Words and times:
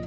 Sam. 0.00 0.06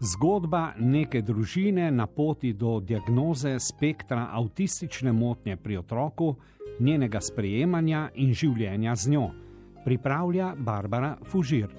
Zgodba 0.00 0.72
neke 0.78 1.22
družine 1.22 1.90
na 1.90 2.06
poti 2.06 2.52
do 2.52 2.80
diagnoze 2.80 3.54
spektra 3.62 4.26
avtistične 4.32 5.12
motnje 5.12 5.56
pri 5.56 5.76
otroku, 5.76 6.34
njenega 6.80 7.20
sprejemanja 7.20 8.08
in 8.14 8.34
življenja 8.34 8.96
z 8.96 9.14
njo, 9.14 9.28
pripravlja 9.84 10.54
Barbara 10.58 11.14
Fužir. 11.22 11.70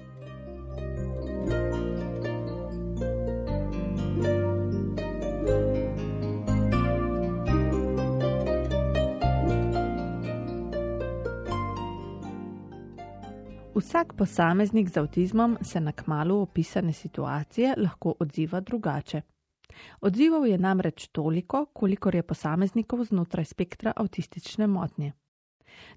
Vsak 13.74 14.12
posameznik 14.12 14.88
z 14.88 14.96
avtizmom 14.96 15.56
se 15.62 15.80
na 15.80 15.92
kmalu 15.92 16.40
opisane 16.40 16.92
situacije 16.92 17.74
lahko 17.76 18.14
odziva 18.20 18.60
drugače. 18.60 19.20
Odzivov 20.00 20.46
je 20.46 20.58
namreč 20.58 21.06
toliko, 21.08 21.64
kolikor 21.72 22.14
je 22.14 22.22
posameznikov 22.22 23.04
znotraj 23.04 23.44
spektra 23.44 23.92
avtistične 23.96 24.66
motnje. 24.66 25.12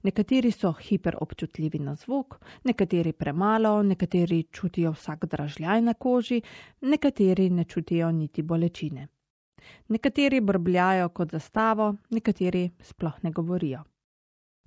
Nekateri 0.04 0.52
so 0.52 0.72
hiperobčutljivi 0.72 1.80
na 1.80 1.96
zvok, 1.96 2.38
nekateri 2.64 3.14
premalo, 3.14 3.84
nekateri 3.84 4.44
čutijo 4.44 4.92
vsak 4.92 5.26
dražljaj 5.26 5.82
na 5.82 5.94
koži, 5.94 6.42
nekateri 6.82 7.50
ne 7.50 7.64
čutijo 7.64 8.12
niti 8.12 8.42
bolečine. 8.42 9.08
Nekateri 9.88 10.42
brbljajo 10.42 11.10
kot 11.10 11.32
zastavo, 11.32 11.96
nekateri 12.10 12.70
sploh 12.80 13.24
ne 13.24 13.32
govorijo. 13.32 13.84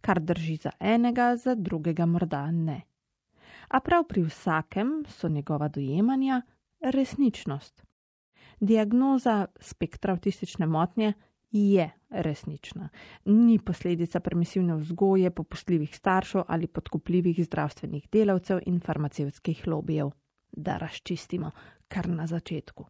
Kar 0.01 0.21
drži 0.21 0.57
za 0.57 0.71
enega, 0.81 1.37
za 1.37 1.55
drugega 1.55 2.07
morda 2.07 2.51
ne 2.51 2.88
a 3.69 3.81
prav 3.81 4.05
pri 4.09 4.23
vsakem 4.23 5.05
so 5.09 5.29
njegova 5.29 5.69
dojemanja 5.69 6.43
resničnost. 6.81 7.83
Diagnoza 8.61 9.47
spektra 9.61 10.13
avtistične 10.13 10.67
motnje 10.67 11.13
je 11.51 11.91
resnična, 12.11 12.89
ni 13.25 13.59
posledica 13.59 14.21
permisivne 14.21 14.75
vzgoje, 14.75 15.31
popustljivih 15.31 15.97
staršev 15.97 16.43
ali 16.49 16.67
podkupljivih 16.67 17.45
zdravstvenih 17.45 18.09
delavcev 18.13 18.61
in 18.67 18.81
farmacevskih 18.81 19.67
lobijev. 19.67 20.11
Da 20.53 20.77
razčistimo 20.77 21.51
kar 21.89 22.09
na 22.09 22.27
začetku. 22.27 22.87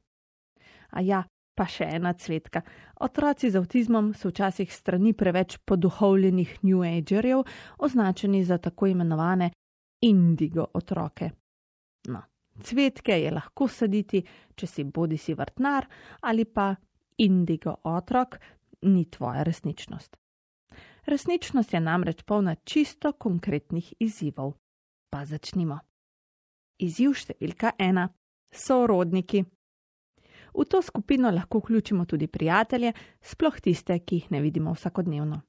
A 0.91 1.01
ja, 1.01 1.25
pa 1.55 1.67
še 1.67 1.89
ena 1.99 2.13
cvetka. 2.13 2.63
Otroci 3.03 3.51
z 3.51 3.59
avtizmom 3.59 4.13
so 4.15 4.31
včasih 4.31 4.71
strani 4.73 5.13
preveč 5.13 5.59
poduhovljenih 5.67 6.59
New 6.63 6.85
Agerjev 6.87 7.43
označeni 7.79 8.45
za 8.45 8.59
tako 8.59 8.87
imenovane 8.87 9.51
indigo 10.01 10.67
otroke. 10.75 11.31
No, 12.09 12.23
cvetke 12.63 13.19
je 13.21 13.31
lahko 13.31 13.69
saditi, 13.69 14.23
če 14.55 14.67
si 14.67 14.85
bodi 14.85 15.19
si 15.19 15.35
vrtnar 15.35 15.87
ali 16.21 16.45
pa 16.45 16.75
indigo 17.19 17.75
otrok, 17.85 18.39
ni 18.83 19.05
tvoja 19.11 19.43
resničnost. 19.43 20.17
Resničnost 21.07 21.73
je 21.75 21.81
namreč 21.81 22.23
polna 22.23 22.55
čisto 22.55 23.13
konkretnih 23.13 23.95
izzivov. 23.99 24.55
Pa 25.11 25.25
začnimo. 25.25 25.79
Izziv 26.79 27.15
številka 27.17 27.73
ena: 27.79 28.09
sorodniki. 28.53 29.41
V 30.53 30.65
to 30.65 30.83
skupino 30.83 31.31
lahko 31.31 31.63
vključimo 31.63 32.05
tudi 32.05 32.29
prijatelje, 32.29 32.93
sploh 33.21 33.57
tiste, 33.61 33.99
ki 33.99 34.21
jih 34.21 34.31
ne 34.31 34.41
vidimo 34.45 34.75
vsakodnevno. 34.75 35.41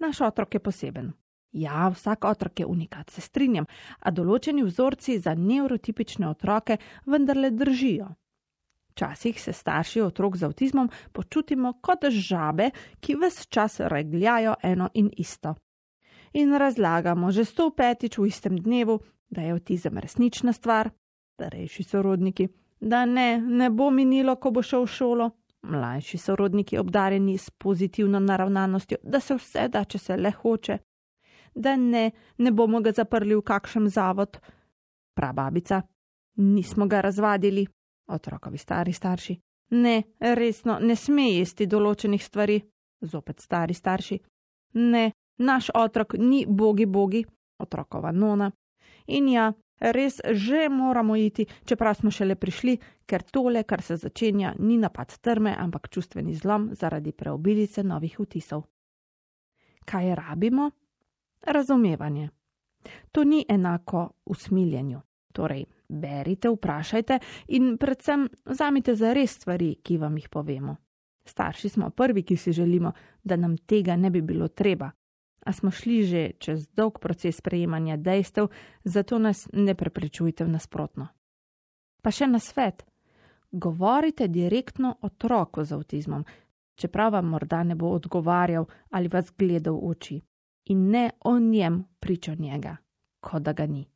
Naš 0.00 0.20
otrok 0.20 0.54
je 0.54 0.60
poseben, 0.60 1.12
Ja, 1.52 1.88
vsak 1.88 2.24
otrok 2.24 2.60
je 2.60 2.66
unikat, 2.66 3.10
se 3.10 3.20
strinjam, 3.20 3.66
a 4.00 4.10
določeni 4.10 4.64
vzorci 4.64 5.18
za 5.20 5.34
neurotipične 5.36 6.28
otroke 6.28 6.78
vendarle 7.06 7.50
držijo. 7.50 8.08
Včasih 8.92 9.40
se 9.40 9.52
starši 9.52 10.00
otrok 10.00 10.36
z 10.36 10.48
avtizmom 10.48 10.88
počutimo 11.12 11.74
kot 11.80 12.08
žabe, 12.08 12.70
ki 13.00 13.16
ves 13.20 13.46
čas 13.48 13.80
regljajo 13.80 14.54
eno 14.62 14.88
in 14.94 15.10
isto. 15.16 15.54
In 16.32 16.56
razlagamo 16.56 17.30
že 17.32 17.44
sto 17.44 17.70
petič 17.70 18.18
v 18.18 18.26
istem 18.28 18.56
dnevu, 18.56 18.98
da 19.28 19.42
je 19.42 19.52
avtizem 19.52 19.98
resnična 19.98 20.52
stvar, 20.52 20.90
starejši 21.36 21.82
sorodniki, 21.82 22.48
da 22.80 23.04
ne, 23.04 23.40
ne 23.40 23.70
bo 23.70 23.90
minilo, 23.90 24.36
ko 24.36 24.50
bo 24.50 24.62
šel 24.62 24.84
v 24.84 24.92
šolo, 24.92 25.30
mlajši 25.62 26.18
sorodniki 26.18 26.78
obdarjeni 26.78 27.36
s 27.38 27.50
pozitivno 27.50 28.20
naravnanostjo, 28.20 28.98
da 29.02 29.20
se 29.20 29.36
vse 29.36 29.68
da, 29.68 29.84
če 29.84 29.98
se 29.98 30.16
le 30.16 30.32
hoče 30.32 30.78
da 31.54 31.76
ne, 31.76 32.10
ne 32.38 32.50
bomo 32.52 32.80
ga 32.80 32.92
zaprli 32.92 33.36
v 33.36 33.42
kakšen 33.42 33.88
zavod. 33.88 34.38
Prababica, 35.14 35.82
nismo 36.36 36.86
ga 36.86 37.00
razvadili, 37.00 37.66
otrokovi 38.08 38.58
stari 38.58 38.92
starši. 38.92 39.36
Ne, 39.70 40.02
resno, 40.18 40.78
ne 40.80 40.96
sme 40.96 41.30
jesti 41.32 41.66
določenih 41.66 42.22
stvari, 42.22 42.58
zopet 43.00 43.40
stari 43.40 43.74
starši. 43.74 44.18
Ne, 44.74 45.10
naš 45.38 45.70
otrok 45.74 46.16
ni 46.18 46.44
bogi 46.46 46.86
bogi, 46.86 47.24
otrokova 47.60 48.12
nona. 48.12 48.50
In 49.06 49.28
ja, 49.28 49.52
res 49.80 50.20
že 50.30 50.68
moramo 50.68 51.16
iti, 51.16 51.46
čeprav 51.64 51.96
smo 51.98 52.10
šele 52.10 52.36
prišli, 52.36 52.76
ker 53.06 53.22
tole, 53.22 53.64
kar 53.64 53.82
se 53.82 53.96
začenja, 53.96 54.54
ni 54.58 54.78
napad 54.78 55.16
trme, 55.20 55.54
ampak 55.58 55.88
čustveni 55.88 56.34
zlom 56.34 56.70
zaradi 56.76 57.12
preobilice 57.12 57.82
novih 57.82 58.20
vtisov. 58.20 58.64
Kaj 59.84 60.14
rabimo? 60.14 60.70
Razumevanje. 61.46 62.28
To 63.12 63.24
ni 63.24 63.44
enako 63.48 64.10
usmiljenju. 64.24 65.00
Torej, 65.32 65.64
berite, 65.88 66.48
vprašajte 66.48 67.18
in 67.48 67.76
predvsem 67.78 68.28
vzamite 68.44 68.94
za 68.94 69.12
res 69.12 69.30
stvari, 69.30 69.74
ki 69.82 69.96
vam 69.96 70.16
jih 70.16 70.28
povemo. 70.28 70.76
Starši 71.24 71.68
smo 71.68 71.90
prvi, 71.90 72.22
ki 72.22 72.36
si 72.36 72.52
želimo, 72.52 72.92
da 73.24 73.36
nam 73.36 73.56
tega 73.56 73.96
ne 73.96 74.10
bi 74.10 74.20
bilo 74.20 74.48
treba, 74.48 74.90
a 75.46 75.52
smo 75.52 75.70
šli 75.70 76.02
že 76.04 76.30
čez 76.38 76.68
dolg 76.68 76.98
proces 76.98 77.36
sprejemanja 77.36 77.96
dejstev, 77.96 78.48
zato 78.84 79.18
nas 79.18 79.48
ne 79.52 79.74
preprečujte 79.74 80.44
v 80.44 80.48
nasprotno. 80.48 81.08
Pa 82.02 82.10
še 82.10 82.26
na 82.26 82.38
svet. 82.38 82.84
Govorite 83.52 84.28
direktno 84.28 84.96
otroku 85.02 85.64
z 85.64 85.72
avtizmom, 85.72 86.24
čeprav 86.74 87.12
vam 87.12 87.26
morda 87.28 87.62
ne 87.62 87.74
bo 87.74 87.92
odgovarjal 87.92 88.66
ali 88.90 89.08
vas 89.08 89.32
gledal 89.38 89.74
v 89.74 89.88
oči 89.88 90.22
in 90.64 90.90
ne 90.90 91.10
o 91.20 91.38
njem 91.38 91.84
pričo 92.00 92.34
njega, 92.38 92.76
kot 93.20 93.42
da 93.42 93.52
ga 93.52 93.66
ni. 93.66 93.88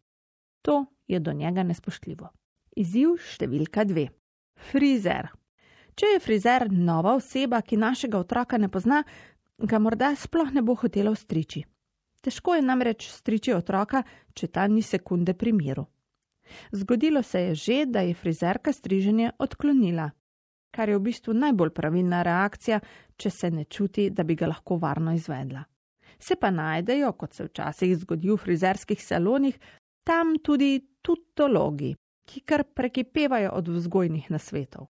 To 0.63 0.85
je 1.07 1.21
do 1.21 1.33
njega 1.33 1.63
nespoštljivo. 1.63 2.29
Izziv 2.77 3.17
številka 3.17 3.85
dve. 3.85 4.09
Frizer. 4.71 5.31
Če 5.97 6.07
je 6.15 6.21
frizer 6.21 6.67
nova 6.73 7.15
oseba, 7.17 7.63
ki 7.63 7.79
našega 7.81 8.19
otroka 8.19 8.59
ne 8.59 8.69
pozna, 8.69 9.03
ga 9.59 9.79
morda 9.79 10.13
sploh 10.17 10.53
ne 10.53 10.63
bo 10.63 10.75
hotela 10.77 11.15
striči. 11.15 11.63
Težko 12.21 12.57
je 12.57 12.65
namreč 12.65 13.07
striči 13.13 13.55
otroka, 13.55 14.03
če 14.35 14.49
ta 14.49 14.67
ni 14.67 14.83
sekunde 14.83 15.37
pri 15.39 15.53
miru. 15.53 15.87
Zgodilo 16.73 17.23
se 17.23 17.41
je 17.41 17.55
že, 17.55 17.79
da 17.87 18.01
je 18.01 18.15
frizerka 18.15 18.73
striženje 18.73 19.33
odklonila, 19.39 20.11
kar 20.71 20.89
je 20.89 20.99
v 20.99 21.07
bistvu 21.09 21.35
najbolj 21.35 21.73
pravilna 21.75 22.23
reakcija, 22.23 22.81
če 23.17 23.31
se 23.31 23.51
ne 23.51 23.65
čuti, 23.65 24.11
da 24.11 24.23
bi 24.23 24.35
ga 24.35 24.51
lahko 24.51 24.77
varno 24.77 25.15
izvedla 25.15 25.65
se 26.19 26.37
pa 26.37 26.51
najdejo, 26.51 27.13
kot 27.13 27.35
se 27.35 27.45
včasih 27.45 27.97
zgodi 27.97 28.31
v 28.31 28.37
frizerskih 28.37 29.03
salonih, 29.03 29.59
tam 30.05 30.37
tudi 30.43 30.79
tutologi, 31.03 31.95
ki 32.27 32.41
kar 32.41 32.65
prekipevajo 32.75 33.53
od 33.55 33.69
vzgojnih 33.69 34.31
nasvetov. 34.31 34.89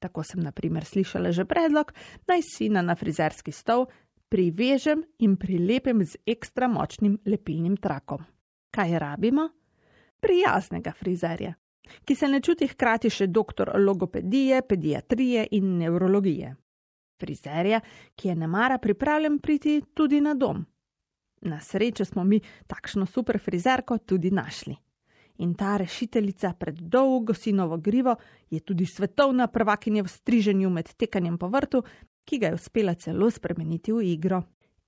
Tako 0.00 0.24
sem 0.24 0.40
na 0.40 0.52
primer 0.52 0.84
slišala 0.84 1.32
že 1.32 1.44
predlog, 1.44 1.92
naj 2.28 2.42
sina 2.42 2.82
na 2.82 2.96
frizerski 2.96 3.52
stol 3.52 3.86
privežem 4.30 5.02
in 5.18 5.36
prilepim 5.36 6.04
z 6.04 6.16
ekstra 6.26 6.68
močnim 6.68 7.18
lepilnim 7.26 7.76
trakom. 7.76 8.24
Kaj 8.70 8.98
rabimo? 8.98 9.48
Prijaznega 10.20 10.92
frizerja, 10.92 11.52
ki 12.04 12.14
se 12.14 12.28
ne 12.28 12.40
čuti 12.40 12.68
hkrati 12.68 13.10
še 13.10 13.26
doktor 13.26 13.72
logopedije, 13.76 14.62
pediatrije 14.62 15.46
in 15.56 15.76
nevrologije 15.78 16.54
frizerja, 17.20 17.80
ki 18.16 18.28
je 18.28 18.36
ne 18.36 18.46
mara 18.46 18.78
pripravljen 18.78 19.38
priti 19.38 19.80
tudi 19.94 20.20
na 20.20 20.34
dom. 20.34 20.64
Na 21.40 21.60
srečo 21.60 22.04
smo 22.04 22.24
mi 22.24 22.40
takšno 22.66 23.06
super 23.06 23.38
frizerko 23.38 23.98
tudi 23.98 24.30
našli. 24.30 24.76
In 25.40 25.54
ta 25.54 25.76
rešiteljica 25.76 26.52
pred 26.58 26.74
dolgo 26.74 27.34
sinovo 27.34 27.76
grivo 27.76 28.16
je 28.50 28.60
tudi 28.60 28.86
svetovna 28.86 29.46
prvakinja 29.46 30.02
v 30.02 30.08
striženju 30.08 30.70
med 30.70 30.92
tekanjem 30.96 31.38
po 31.38 31.48
vrtu, 31.48 31.82
ki 32.24 32.38
ga 32.38 32.46
je 32.46 32.54
uspela 32.54 32.94
celo 32.94 33.30
spremeniti 33.30 33.92
v 33.92 34.04
igro. 34.12 34.42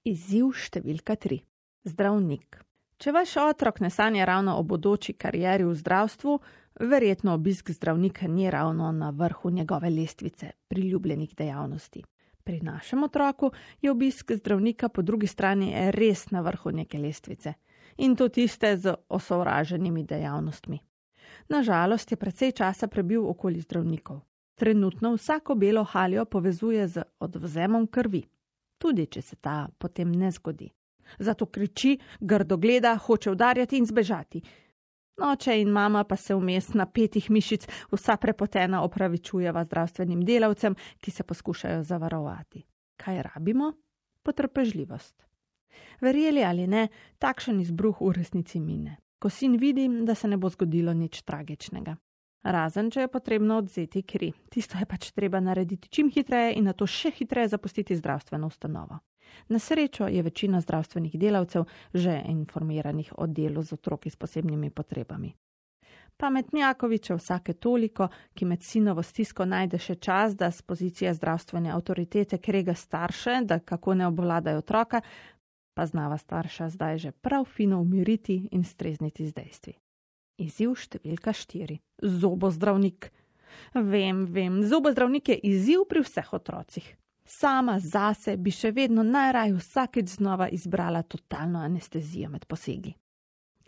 Izziv 0.05 0.53
številka 0.53 1.17
tri: 1.17 1.41
Zdravnik. 1.89 2.61
Če 3.01 3.13
vaš 3.17 3.37
otrok 3.41 3.81
ne 3.81 3.91
sanja 3.91 4.27
ravno 4.29 4.59
o 4.59 4.63
bodoči 4.63 5.15
karieri 5.15 5.65
v 5.65 5.75
zdravstvu, 5.75 6.37
verjetno 6.81 7.35
obisk 7.35 7.71
zdravnika 7.71 8.29
ni 8.29 8.51
ravno 8.51 8.93
na 8.93 9.11
vrhu 9.11 9.51
njegove 9.51 9.91
lestvice 9.91 10.53
priljubljenih 10.69 11.35
dejavnosti. 11.37 12.05
Pri 12.45 12.61
našem 12.61 13.03
otroku 13.03 13.53
je 13.83 13.91
obisk 13.91 14.33
zdravnika 14.33 14.89
po 14.89 15.03
drugi 15.03 15.27
strani 15.27 15.91
res 15.91 16.31
na 16.31 16.41
vrhu 16.41 16.71
neke 16.71 16.99
lestvice 16.99 17.55
in 17.97 18.17
to 18.17 18.29
tiste 18.29 18.77
z 18.77 18.95
osovraženimi 19.09 20.03
dejavnostmi. 20.05 20.79
Nažalost 21.49 22.11
je 22.11 22.17
precej 22.17 22.53
časa 22.53 22.87
prebil 22.87 23.29
okoli 23.29 23.61
zdravnikov. 23.61 24.21
Trenutno 24.55 25.15
vsako 25.15 25.55
belo 25.55 25.85
haljo 25.85 26.25
povezuje 26.25 26.89
z 26.89 27.03
odvzemom 27.19 27.87
krvi, 27.87 28.23
tudi 28.79 29.07
če 29.07 29.23
se 29.23 29.37
ta 29.37 29.69
potem 29.79 30.13
ne 30.13 30.31
zgodi. 30.31 30.71
Zato 31.19 31.47
kriči, 31.47 31.99
grdo 32.21 32.57
gleda, 32.57 32.97
hoče 32.97 33.31
udarjati 33.31 33.79
in 33.79 33.87
zbežati. 33.87 34.43
Oče 35.21 35.61
in 35.61 35.69
mama 35.69 36.05
pa 36.05 36.17
se 36.17 36.35
vmes 36.35 36.73
na 36.75 36.87
petih 36.87 37.31
mišic 37.31 37.67
vsa 37.93 38.17
prepotena 38.17 38.83
opravičujeva 38.85 39.65
zdravstvenim 39.65 40.25
delavcem, 40.25 40.75
ki 41.01 41.11
se 41.11 41.23
poskušajo 41.23 41.83
zavarovati. 41.83 42.65
Kaj 42.97 43.23
rabimo? 43.23 43.73
Potrpežljivost. 44.23 45.27
Verjeli 46.01 46.45
ali 46.45 46.67
ne, 46.67 46.89
takšen 47.19 47.61
izbruh 47.61 48.01
v 48.01 48.13
resnici 48.17 48.61
mine, 48.61 48.97
ko 49.19 49.31
sin 49.31 49.57
vidi, 49.57 49.89
da 50.05 50.15
se 50.15 50.29
ne 50.29 50.37
bo 50.37 50.49
zgodilo 50.49 50.93
nič 50.95 51.23
tragičnega. 51.23 51.97
Razen, 52.43 52.91
če 52.91 53.05
je 53.05 53.09
potrebno 53.09 53.61
odzeti 53.63 54.03
kri. 54.03 54.33
Tisto 54.51 54.79
je 54.79 54.87
pač 54.87 55.13
treba 55.15 55.41
narediti 55.41 55.89
čim 55.89 56.11
hitreje 56.11 56.57
in 56.59 56.67
na 56.67 56.73
to 56.73 56.87
še 56.87 57.13
hitreje 57.15 57.53
zapustiti 57.55 57.97
zdravstveno 57.97 58.47
ustanovo. 58.51 58.99
Na 59.49 59.59
srečo 59.59 60.07
je 60.07 60.23
večina 60.23 60.61
zdravstvenih 60.61 61.19
delavcev 61.19 61.65
že 61.95 62.23
informiranih 62.29 63.13
o 63.19 63.27
delu 63.27 63.63
z 63.63 63.73
otroki 63.73 64.11
s 64.11 64.17
posebnimi 64.17 64.71
potrebami. 64.71 65.35
Pametnjakoviče 66.17 67.15
vsake 67.15 67.53
toliko, 67.53 68.09
ki 68.35 68.45
med 68.45 68.63
sinovo 68.63 69.03
stisko 69.03 69.45
najde 69.45 69.79
še 69.79 69.95
čas, 69.95 70.37
da 70.37 70.51
z 70.51 70.63
pozicije 70.63 71.15
zdravstvene 71.15 71.73
avtoritete 71.73 72.39
krega 72.39 72.75
starše, 72.75 73.41
da 73.43 73.59
kako 73.59 73.95
ne 73.95 74.07
obvladajo 74.07 74.59
otroka, 74.59 75.01
pa 75.75 75.87
znava 75.87 76.19
starša 76.19 76.69
zdaj 76.69 76.99
že 76.99 77.13
prav 77.13 77.45
fino 77.45 77.81
umiriti 77.81 78.49
in 78.53 78.65
strezniti 78.65 79.27
z 79.27 79.33
dejstvi. 79.33 79.75
Izziv 80.39 80.77
številka 80.77 81.33
štiri: 81.33 81.81
zobozdravnik. 82.03 83.11
Vem, 83.75 84.25
vem, 84.25 84.63
zobozdravnik 84.65 85.29
je 85.29 85.41
izziv 85.43 85.85
pri 85.89 86.03
vseh 86.07 86.33
otrocih. 86.33 86.87
Sama 87.25 87.79
zase 87.79 88.37
bi 88.37 88.51
še 88.51 88.73
vedno 88.73 89.03
najraje 89.03 89.55
vsakeč 89.55 90.17
znova 90.19 90.49
izbrala 90.49 91.03
totalno 91.03 91.63
anestezijo 91.63 92.31
med 92.31 92.47
posegi. 92.47 92.95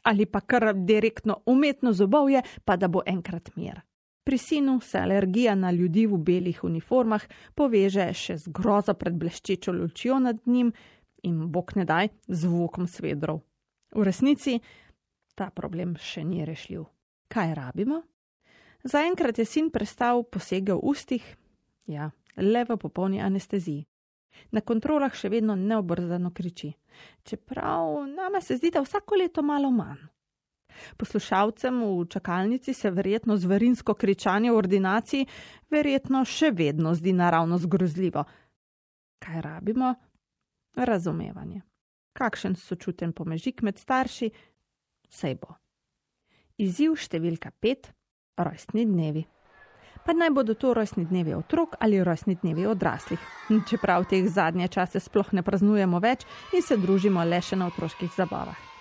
Ali 0.05 0.27
pa 0.27 0.41
kar 0.41 0.75
direktno 0.75 1.43
umetno 1.47 1.93
zobovje, 1.93 2.43
pa 2.65 2.77
da 2.77 2.89
bo 2.89 3.03
enkrat 3.07 3.57
mir. 3.57 3.81
Pri 4.25 4.39
sinu 4.39 4.81
se 4.81 4.99
alergija 4.99 5.55
na 5.55 5.71
ljudi 5.71 6.07
v 6.07 6.19
belih 6.19 6.65
uniformah 6.65 7.23
poveže 7.55 8.07
še 8.13 8.39
z 8.39 8.53
grozo 8.53 8.95
pred 8.95 9.15
bleščečo 9.21 9.73
lučjo 9.73 10.19
nad 10.19 10.41
njim, 10.47 10.73
in 11.25 11.49
bog 11.53 11.73
ne 11.77 11.85
daj 11.85 12.09
zvokom 12.29 12.87
svedrov. 12.89 13.41
V 13.95 14.05
resnici 14.05 14.59
ta 15.35 15.51
problem 15.51 15.97
še 15.97 16.25
ni 16.25 16.45
rešljiv. 16.45 16.85
Kaj 17.33 17.55
rabimo? 17.57 18.03
Zaenkrat 18.85 19.39
je 19.41 19.47
sin 19.49 19.71
prestal 19.73 20.25
posege 20.29 20.77
v 20.77 20.93
ustih, 20.93 21.25
ja, 21.89 22.11
le 22.37 22.65
v 22.65 22.77
popolni 22.77 23.21
anesteziji. 23.23 23.85
Na 24.51 24.61
kontrolah 24.61 25.15
še 25.15 25.31
vedno 25.31 25.55
neobrzano 25.55 26.33
kriči, 26.35 26.73
čeprav 27.23 28.03
nama 28.11 28.41
se 28.43 28.57
zdi, 28.59 28.73
da 28.75 28.83
vsako 28.83 29.21
leto 29.21 29.43
malo 29.43 29.71
manj. 29.71 30.03
Poslušalcem 30.99 31.77
v 31.87 32.07
čakalnici 32.11 32.75
se 32.75 32.91
verjetno 32.91 33.37
zverinsko 33.37 33.95
kričanje 33.95 34.51
v 34.51 34.57
ordinaciji 34.59 35.29
verjetno 35.71 36.25
še 36.25 36.51
vedno 36.51 36.95
zdi 36.99 37.13
naravno 37.15 37.59
zgrozljivo. 37.63 38.25
Kaj 39.23 39.41
rabimo? 39.41 39.95
razumevanje. 40.77 41.63
Kakšen 42.13 42.57
sočuten 42.57 43.13
pomežik 43.13 43.63
med 43.63 43.79
starši, 43.79 44.31
sej 45.11 45.35
bo. 45.39 45.55
Izziv 46.59 46.95
številka 46.99 47.51
pet: 47.51 47.91
rojstni 48.39 48.87
dnevi. 48.87 49.25
Pa 50.05 50.13
naj 50.13 50.31
bodo 50.31 50.55
to 50.55 50.75
rojstni 50.75 51.05
dnevi 51.05 51.35
otrok 51.35 51.77
ali 51.81 52.05
rojstni 52.05 52.37
dnevi 52.43 52.67
odraslih. 52.67 53.21
Čeprav 53.71 54.05
teh 54.05 54.29
zadnje 54.29 54.69
čase 54.69 55.01
sploh 55.01 55.33
ne 55.33 55.43
praznujemo 55.43 55.99
več 55.99 56.27
in 56.53 56.63
se 56.63 56.77
družimo 56.77 57.25
le 57.25 57.41
še 57.41 57.57
na 57.57 57.73
otroških 57.73 58.13
zabavah. 58.17 58.74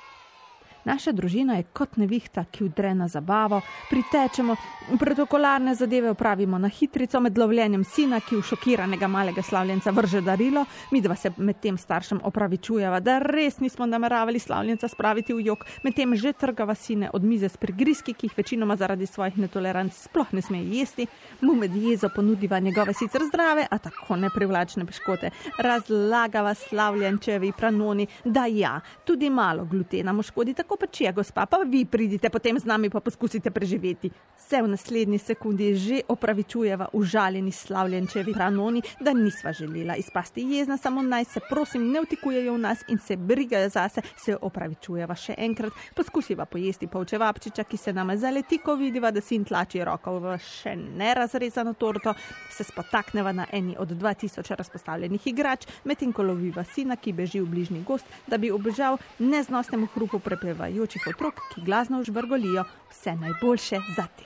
Naša 0.83 1.11
družina 1.11 1.55
je 1.55 1.63
kot 1.73 1.95
nevihta, 1.97 2.43
ki 2.51 2.65
udre 2.67 2.91
na 2.95 3.07
zabavo, 3.07 3.61
pritečemo, 3.89 4.55
protokolarne 4.99 5.75
zadeve 5.75 6.09
opravimo 6.11 6.57
na 6.57 6.67
hitrico 6.67 7.19
med 7.23 7.37
lovljenjem 7.37 7.83
sina, 7.83 8.19
ki 8.19 8.35
v 8.35 8.43
šokiranega 8.43 9.07
malega 9.07 9.41
slavljenca 9.41 9.91
vrže 9.95 10.21
darilo, 10.21 10.65
mi 10.91 11.01
dva 11.01 11.15
se 11.15 11.31
med 11.37 11.61
tem 11.63 11.77
staršem 11.77 12.19
opravičujeva, 12.23 12.99
da 12.99 13.19
res 13.23 13.61
nismo 13.63 13.85
nameravali 13.87 14.39
slavljenca 14.39 14.87
spraviti 14.91 15.33
v 15.33 15.45
jog, 15.47 15.63
med 15.83 15.95
tem 15.95 16.15
že 16.19 16.33
trgava 16.33 16.75
sine 16.75 17.09
od 17.13 17.23
mize 17.23 17.47
s 17.49 17.57
prigrizki, 17.57 18.13
ki 18.13 18.27
jih 18.27 18.37
večinoma 18.37 18.75
zaradi 18.75 19.07
svojih 19.07 19.37
netoleranc 19.39 19.95
sploh 19.95 20.35
ne 20.35 20.41
sme 20.41 20.59
jesti, 20.67 21.07
mu 21.41 21.55
med 21.55 21.75
jezo 21.75 22.09
ponudiva 22.09 22.59
njegove 22.59 22.93
sicer 22.93 23.23
zdrave, 23.31 23.67
a 23.71 23.77
tako 23.77 24.19
neprivlačne 24.19 24.85
peškote, 24.85 25.31
razlagava 25.63 26.53
slavljenčevi 26.53 27.53
pranoni, 27.57 28.07
da 28.25 28.45
ja, 28.51 28.81
tudi 29.05 29.29
malo 29.29 29.63
glutena 29.65 30.13
mu 30.13 30.23
škodi 30.23 30.53
tako 30.73 30.87
pač 30.87 31.01
je, 31.01 31.11
gospa, 31.13 31.45
pa 31.45 31.57
vi 31.69 31.85
pridite 31.85 32.29
potem 32.29 32.57
z 32.57 32.65
nami, 32.65 32.89
pa 32.89 32.99
poskusite 32.99 33.51
preživeti. 33.51 34.09
Vse 34.33 34.61
v 34.61 34.67
naslednji 34.73 35.19
sekundi 35.19 35.75
že 35.75 36.01
opravičujeva 36.07 36.87
užaljeni 36.93 37.51
slavljenčevi 37.51 38.33
hranoni, 38.33 38.81
da 38.99 39.13
nisva 39.13 39.53
želela 39.53 39.95
izpasti 39.95 40.41
jezna, 40.41 40.77
samo 40.77 41.01
naj 41.01 41.25
se 41.25 41.39
prosim 41.49 41.91
ne 41.91 42.01
vtikujejo 42.01 42.53
v 42.53 42.57
nas 42.57 42.81
in 42.87 42.97
se 42.97 43.17
brigajo 43.17 43.69
zase, 43.69 44.01
se 44.17 44.35
opravičujeva 44.41 45.15
še 45.15 45.35
enkrat, 45.37 45.73
poskusiva 45.95 46.45
pojesti 46.45 46.87
polčevapčiča, 46.87 47.63
ki 47.63 47.77
se 47.77 47.93
nama 47.93 48.17
zaleti, 48.17 48.57
ko 48.57 48.75
vidiva, 48.75 49.11
da 49.11 49.21
sin 49.21 49.45
tlači 49.45 49.83
roko 49.85 50.17
v 50.19 50.37
še 50.41 50.75
nerazrezano 50.75 51.73
torto, 51.73 52.15
se 52.49 52.63
spotakneva 52.63 53.31
na 53.31 53.45
eni 53.51 53.77
od 53.77 53.93
2000 53.93 54.57
razpostavljenih 54.57 55.27
igrač, 55.27 55.69
medtem 55.85 56.13
ko 56.13 56.25
loviva 56.25 56.65
sina, 56.65 56.97
ki 56.97 57.13
beži 57.13 57.45
v 57.45 57.51
bližnji 57.53 57.85
gost, 57.85 58.09
da 58.27 58.41
bi 58.41 58.51
obežal 58.51 58.97
neznosnemu 59.19 59.91
hrupu 59.93 60.19
prepeva 60.19 60.62
prepevajočih 60.63 61.07
otrok, 61.07 61.41
ki 61.53 61.61
glasno 61.61 62.03
žvrgolijo 62.03 62.63
vse 62.89 63.15
najboljše 63.15 63.79
za 63.95 64.03
te. 64.17 64.25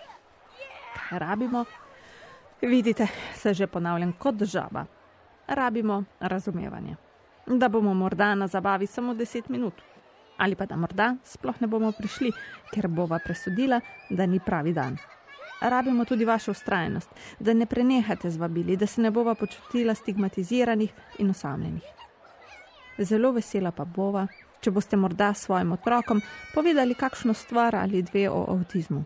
Kaj 0.95 1.19
rabimo? 1.19 1.65
Vidite, 2.61 3.07
se 3.33 3.53
že 3.53 3.67
ponavljam 3.67 4.13
kot 4.13 4.43
žaba. 4.43 4.85
Rabimo 5.47 6.03
razumevanje. 6.19 6.95
Da 7.47 7.69
bomo 7.69 7.93
morda 7.93 8.35
na 8.35 8.47
zabavi 8.47 8.87
samo 8.87 9.13
10 9.13 9.49
minut. 9.49 9.73
Ali 10.37 10.55
pa 10.55 10.65
da 10.65 10.75
morda 10.75 11.15
sploh 11.23 11.61
ne 11.61 11.67
bomo 11.67 11.91
prišli, 11.91 12.31
ker 12.73 12.87
bova 12.87 13.19
presodila, 13.19 13.81
da 14.09 14.25
ni 14.25 14.39
pravi 14.39 14.73
dan. 14.73 14.97
Rabimo 15.61 16.05
tudi 16.05 16.25
vašo 16.25 16.51
ustrajnost, 16.51 17.09
da 17.39 17.53
ne 17.53 17.65
prenehate 17.65 18.29
z 18.29 18.37
vabili, 18.37 18.77
da 18.77 18.85
se 18.85 19.01
ne 19.01 19.11
bova 19.11 19.35
počutila 19.35 19.95
stigmatiziranih 19.95 20.93
in 21.19 21.29
osamljenih. 21.29 21.83
Zelo 22.99 23.31
vesela 23.31 23.71
pa 23.71 23.85
bova, 23.85 24.27
če 24.61 24.71
boste 24.71 24.97
morda 24.97 25.33
svojim 25.33 25.71
otrokom 25.71 26.21
povedali 26.53 26.95
kakšno 26.95 27.33
stvar 27.33 27.75
ali 27.75 28.01
dve 28.01 28.29
o 28.29 28.45
avtizmu. 28.53 29.03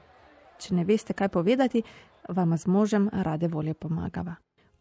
Če 0.59 0.75
ne 0.75 0.85
veste, 0.85 1.13
kaj 1.13 1.29
povedati, 1.29 1.83
vam 2.29 2.57
z 2.57 2.67
možem 2.67 3.09
rade 3.11 3.47
volje 3.47 3.73
pomagava. 3.73 4.35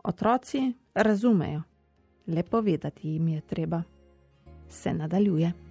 Otroci 0.05 0.73
razumejo, 0.95 1.63
le 2.27 2.43
povedati 2.43 3.09
jim 3.09 3.29
je 3.29 3.41
treba. 3.41 3.83
Se 4.69 4.93
nadaljuje. 4.95 5.70